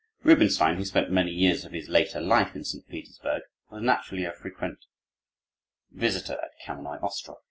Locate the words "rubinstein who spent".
0.23-1.11